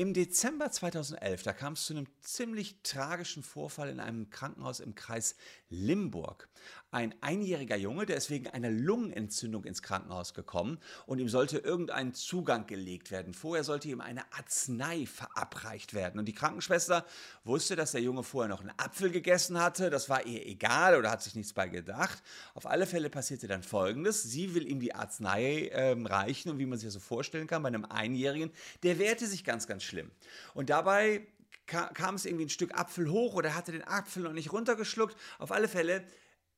[0.00, 4.94] Im Dezember 2011, da kam es zu einem ziemlich tragischen Vorfall in einem Krankenhaus im
[4.94, 5.36] Kreis
[5.68, 6.48] Limburg.
[6.92, 12.14] Ein einjähriger Junge, der ist wegen einer Lungenentzündung ins Krankenhaus gekommen und ihm sollte irgendein
[12.14, 13.32] Zugang gelegt werden.
[13.32, 16.18] Vorher sollte ihm eine Arznei verabreicht werden.
[16.18, 17.06] Und die Krankenschwester
[17.44, 19.88] wusste, dass der Junge vorher noch einen Apfel gegessen hatte.
[19.88, 22.24] Das war ihr egal oder hat sich nichts bei gedacht.
[22.54, 24.24] Auf alle Fälle passierte dann Folgendes.
[24.24, 27.62] Sie will ihm die Arznei äh, reichen und wie man sich das so vorstellen kann,
[27.62, 28.50] bei einem Einjährigen,
[28.82, 30.10] der wehrte sich ganz, ganz schlimm.
[30.54, 31.26] Und dabei
[31.66, 35.16] kam es irgendwie ein Stück Apfel hoch oder hatte den Apfel noch nicht runtergeschluckt.
[35.38, 36.04] Auf alle Fälle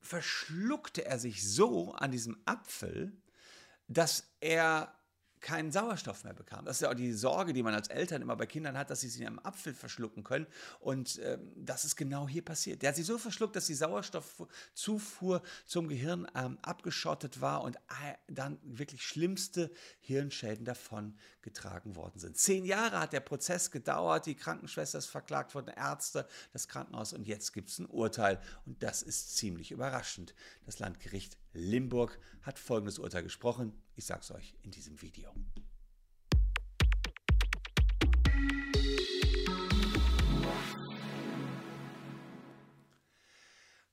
[0.00, 3.12] verschluckte er sich so an diesem Apfel,
[3.88, 4.92] dass er
[5.40, 6.64] keinen Sauerstoff mehr bekam.
[6.64, 9.00] Das ist ja auch die Sorge, die man als Eltern immer bei Kindern hat, dass
[9.00, 10.46] sie sich in einem Apfel verschlucken können.
[10.80, 12.82] Und ähm, das ist genau hier passiert.
[12.82, 17.78] Der hat sich so verschluckt, dass die Sauerstoffzufuhr zum Gehirn ähm, abgeschottet war und
[18.28, 22.36] dann wirklich schlimmste Hirnschäden davon getragen worden sind.
[22.36, 27.26] Zehn Jahre hat der Prozess gedauert, die Krankenschwester ist verklagt worden, Ärzte, das Krankenhaus und
[27.26, 28.40] jetzt gibt es ein Urteil.
[28.64, 30.34] Und das ist ziemlich überraschend.
[30.64, 33.72] Das Landgericht Limburg hat folgendes Urteil gesprochen.
[33.94, 35.34] Ich sage es euch in diesem Video.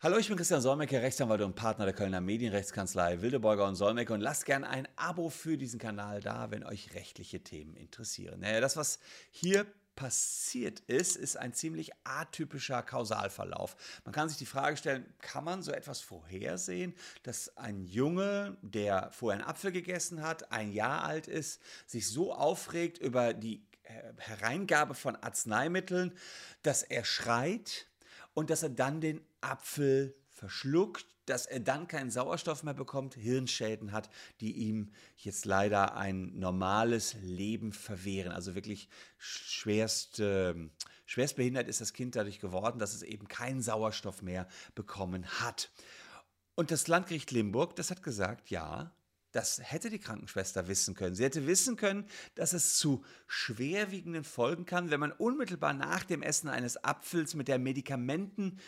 [0.00, 4.20] Hallo, ich bin Christian Solmecke, Rechtsanwalt und Partner der Kölner Medienrechtskanzlei Wildeborger und Solmecke und
[4.20, 8.40] lasst gerne ein Abo für diesen Kanal da, wenn euch rechtliche Themen interessieren.
[8.40, 8.98] Naja, das, was
[9.30, 9.64] hier
[9.96, 13.76] passiert ist, ist ein ziemlich atypischer Kausalverlauf.
[14.04, 19.10] Man kann sich die Frage stellen, kann man so etwas vorhersehen, dass ein Junge, der
[19.12, 24.12] vorher einen Apfel gegessen hat, ein Jahr alt ist, sich so aufregt über die äh,
[24.18, 26.16] Hereingabe von Arzneimitteln,
[26.62, 27.86] dass er schreit
[28.34, 33.92] und dass er dann den Apfel verschluckt, dass er dann keinen Sauerstoff mehr bekommt, Hirnschäden
[33.92, 38.32] hat, die ihm jetzt leider ein normales Leben verwehren.
[38.32, 40.54] Also wirklich schwerst, äh,
[41.06, 45.70] schwerst behindert ist das Kind dadurch geworden, dass es eben keinen Sauerstoff mehr bekommen hat.
[46.56, 48.92] Und das Landgericht Limburg, das hat gesagt, ja,
[49.34, 51.16] das hätte die Krankenschwester wissen können.
[51.16, 52.06] Sie hätte wissen können,
[52.36, 57.48] dass es zu schwerwiegenden Folgen kann, wenn man unmittelbar nach dem Essen eines Apfels mit
[57.48, 58.60] der Medikamenten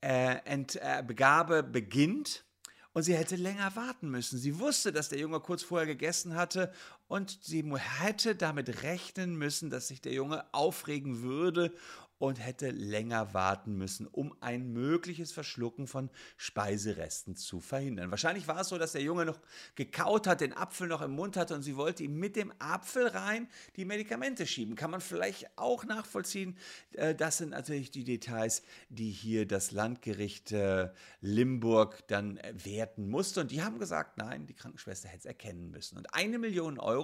[0.00, 2.44] äh, Entgabe beginnt
[2.92, 4.38] und sie hätte länger warten müssen.
[4.38, 6.72] Sie wusste, dass der Junge kurz vorher gegessen hatte
[7.08, 7.64] und sie
[8.00, 11.72] hätte damit rechnen müssen, dass sich der Junge aufregen würde
[12.18, 18.10] und hätte länger warten müssen, um ein mögliches Verschlucken von Speiseresten zu verhindern.
[18.10, 19.38] Wahrscheinlich war es so, dass der Junge noch
[19.76, 23.06] gekaut hat, den Apfel noch im Mund hatte und sie wollte ihm mit dem Apfel
[23.06, 24.74] rein die Medikamente schieben.
[24.74, 26.56] Kann man vielleicht auch nachvollziehen.
[26.92, 30.90] Äh, das sind natürlich die Details, die hier das Landgericht äh,
[31.20, 33.40] Limburg dann werten musste.
[33.40, 35.96] Und die haben gesagt, nein, die Krankenschwester hätte es erkennen müssen.
[35.96, 36.97] Und eine Million Euro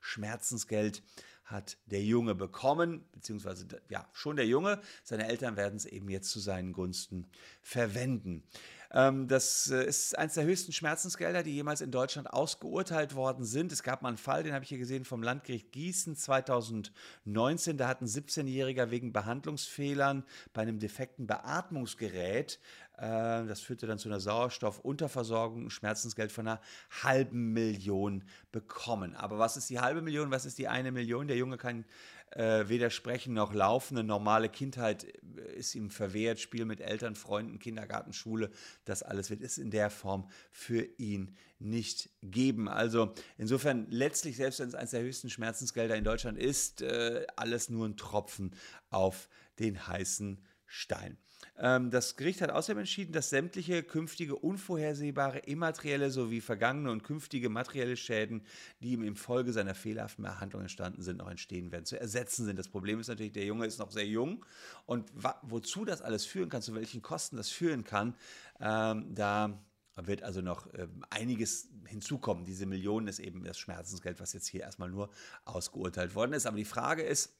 [0.00, 1.02] Schmerzensgeld
[1.44, 4.80] hat der Junge bekommen, beziehungsweise ja, schon der Junge.
[5.02, 7.26] Seine Eltern werden es eben jetzt zu seinen Gunsten
[7.62, 8.42] verwenden.
[8.90, 13.72] Ähm, das äh, ist eines der höchsten Schmerzensgelder, die jemals in Deutschland ausgeurteilt worden sind.
[13.72, 17.76] Es gab mal einen Fall, den habe ich hier gesehen, vom Landgericht Gießen 2019.
[17.76, 22.60] Da hat ein 17-Jähriger wegen Behandlungsfehlern bei einem defekten Beatmungsgerät
[23.00, 26.60] das führte dann zu einer Sauerstoffunterversorgung, ein Schmerzensgeld von einer
[27.02, 29.14] halben Million bekommen.
[29.14, 31.28] Aber was ist die halbe Million, was ist die eine Million?
[31.28, 31.84] Der Junge kann
[32.30, 33.96] äh, weder sprechen noch laufen.
[33.96, 36.40] Eine normale Kindheit äh, ist ihm verwehrt.
[36.40, 38.50] Spiel mit Eltern, Freunden, Kindergarten, Schule,
[38.84, 42.68] das alles wird es in der Form für ihn nicht geben.
[42.68, 47.68] Also insofern letztlich, selbst wenn es eines der höchsten Schmerzensgelder in Deutschland ist, äh, alles
[47.68, 48.54] nur ein Tropfen
[48.90, 49.28] auf
[49.58, 51.16] den heißen Stein.
[51.58, 57.48] Ähm, das Gericht hat außerdem entschieden, dass sämtliche künftige unvorhersehbare immaterielle sowie vergangene und künftige
[57.48, 58.42] materielle Schäden,
[58.80, 62.58] die ihm infolge seiner fehlerhaften Behandlung entstanden sind, noch entstehen werden, zu ersetzen sind.
[62.58, 64.44] Das Problem ist natürlich, der Junge ist noch sehr jung
[64.86, 65.10] und
[65.42, 68.14] wozu das alles führen kann, zu welchen Kosten das führen kann,
[68.60, 69.58] ähm, da
[69.96, 72.44] wird also noch äh, einiges hinzukommen.
[72.44, 75.10] Diese Millionen ist eben das Schmerzensgeld, was jetzt hier erstmal nur
[75.44, 76.46] ausgeurteilt worden ist.
[76.46, 77.34] Aber die Frage ist,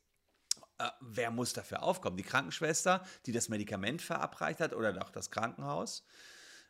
[0.79, 2.17] äh, wer muss dafür aufkommen?
[2.17, 6.05] Die Krankenschwester, die das Medikament verabreicht hat oder auch das Krankenhaus?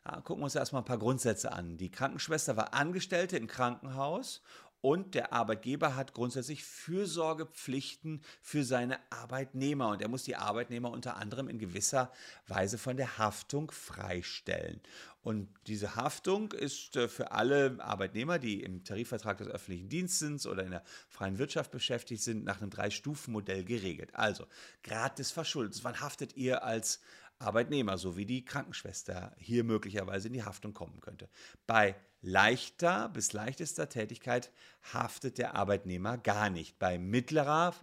[0.05, 1.77] Ja, gucken wir uns erstmal ein paar Grundsätze an.
[1.77, 4.41] Die Krankenschwester war Angestellte im Krankenhaus
[4.81, 11.17] und der Arbeitgeber hat grundsätzlich Fürsorgepflichten für seine Arbeitnehmer und er muss die Arbeitnehmer unter
[11.17, 12.11] anderem in gewisser
[12.47, 14.81] Weise von der Haftung freistellen.
[15.21, 20.63] Und diese Haftung ist äh, für alle Arbeitnehmer, die im Tarifvertrag des öffentlichen Dienstes oder
[20.63, 24.15] in der freien Wirtschaft beschäftigt sind, nach einem Drei-Stufen-Modell geregelt.
[24.15, 24.45] Also
[24.81, 25.83] Grad des Verschuldens.
[25.83, 27.01] Wann haftet ihr als
[27.39, 31.29] Arbeitnehmer, so wie die Krankenschwester hier möglicherweise in die Haftung kommen könnte.
[31.65, 34.51] Bei leichter bis leichtester Tätigkeit
[34.93, 36.77] haftet der Arbeitnehmer gar nicht.
[36.79, 37.73] Bei mittlerer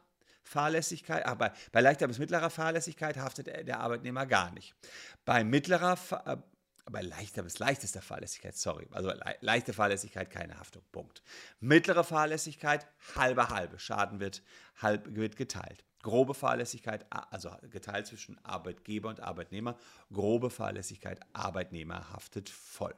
[0.43, 4.75] Fahrlässigkeit, aber bei leichter bis mittlerer Fahrlässigkeit haftet der Arbeitnehmer gar nicht.
[5.25, 5.97] Bei mittlerer
[6.91, 11.23] bei leichter bis leichtester Fahrlässigkeit, sorry, also le leichte Fahrlässigkeit, keine Haftung, Punkt.
[11.61, 14.43] Mittlere Fahrlässigkeit, halbe halbe, Schaden wird,
[14.81, 15.85] halb, wird geteilt.
[16.03, 19.77] Grobe Fahrlässigkeit, also geteilt zwischen Arbeitgeber und Arbeitnehmer.
[20.13, 22.95] Grobe Fahrlässigkeit, Arbeitnehmer haftet voll.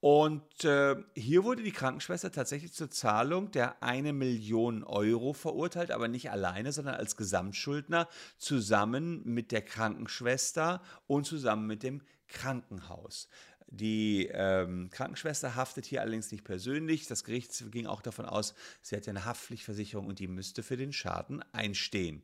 [0.00, 6.08] Und äh, hier wurde die Krankenschwester tatsächlich zur Zahlung der eine Million Euro verurteilt, aber
[6.08, 8.08] nicht alleine, sondern als Gesamtschuldner
[8.38, 13.28] zusammen mit der Krankenschwester und zusammen mit dem Krankenhaus.
[13.66, 17.06] Die ähm, Krankenschwester haftet hier allerdings nicht persönlich.
[17.06, 20.78] Das Gericht ging auch davon aus, sie hat ja eine Haftpflichtversicherung und die müsste für
[20.78, 22.22] den Schaden einstehen.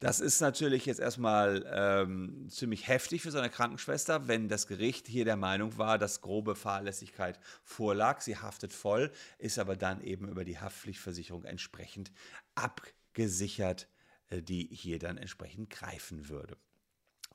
[0.00, 5.08] Das ist natürlich jetzt erstmal ähm, ziemlich heftig für so eine Krankenschwester, wenn das Gericht
[5.08, 8.20] hier der Meinung war, dass grobe Fahrlässigkeit vorlag.
[8.20, 12.12] Sie haftet voll, ist aber dann eben über die Haftpflichtversicherung entsprechend
[12.54, 13.88] abgesichert,
[14.30, 16.56] äh, die hier dann entsprechend greifen würde.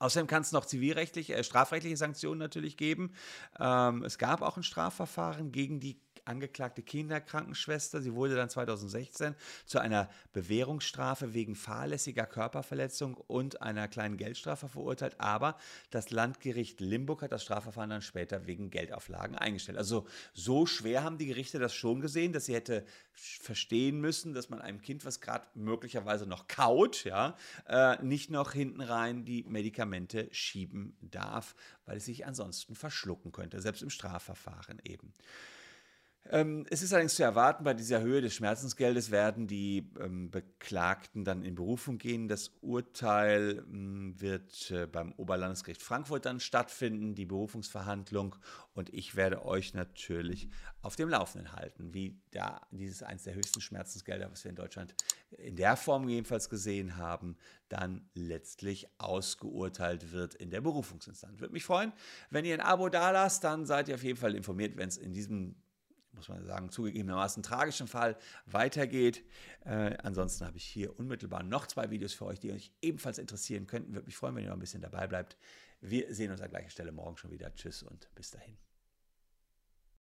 [0.03, 3.13] Außerdem kann es noch zivilrechtliche, äh, strafrechtliche Sanktionen natürlich geben.
[3.57, 8.01] Ähm, es gab auch ein Strafverfahren gegen die angeklagte Kinderkrankenschwester.
[8.01, 9.35] Sie wurde dann 2016
[9.65, 15.19] zu einer Bewährungsstrafe wegen fahrlässiger Körperverletzung und einer kleinen Geldstrafe verurteilt.
[15.19, 15.57] Aber
[15.89, 19.77] das Landgericht Limburg hat das Strafverfahren dann später wegen Geldauflagen eingestellt.
[19.77, 24.49] Also so schwer haben die Gerichte das schon gesehen, dass sie hätte verstehen müssen, dass
[24.49, 27.35] man einem Kind, was gerade möglicherweise noch kaut, ja,
[27.67, 29.92] äh, nicht noch hinten rein die Medikamente
[30.31, 31.55] schieben darf,
[31.85, 35.13] weil es sich ansonsten verschlucken könnte, selbst im Strafverfahren eben.
[36.29, 41.25] Ähm, es ist allerdings zu erwarten, bei dieser Höhe des Schmerzensgeldes werden die ähm, Beklagten
[41.25, 42.29] dann in Berufung gehen.
[42.29, 48.37] Das Urteil ähm, wird äh, beim Oberlandesgericht Frankfurt dann stattfinden, die Berufungsverhandlung.
[48.73, 50.49] Und ich werde euch natürlich
[50.81, 54.95] auf dem Laufenden halten, wie da dieses eines der höchsten Schmerzensgelder, was wir in Deutschland
[55.31, 57.35] in der Form jedenfalls gesehen haben,
[57.67, 61.41] dann letztlich ausgeurteilt wird in der Berufungsinstanz.
[61.41, 61.91] Würde mich freuen,
[62.29, 64.95] wenn ihr ein Abo da lasst, dann seid ihr auf jeden Fall informiert, wenn es
[64.95, 65.55] in diesem
[66.13, 69.23] muss man sagen, zugegebenermaßen tragischen Fall weitergeht.
[69.65, 73.67] Äh, ansonsten habe ich hier unmittelbar noch zwei Videos für euch, die euch ebenfalls interessieren
[73.67, 73.93] könnten.
[73.93, 75.37] Würde mich freuen, wenn ihr noch ein bisschen dabei bleibt.
[75.81, 77.53] Wir sehen uns an gleicher Stelle morgen schon wieder.
[77.53, 78.57] Tschüss und bis dahin.